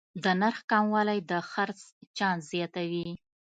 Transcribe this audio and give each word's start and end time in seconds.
د 0.23 0.25
نرخ 0.41 0.59
کموالی 0.71 1.19
د 1.29 1.31
خرڅ 1.49 1.79
چانس 2.17 2.41
زیاتوي. 2.53 3.07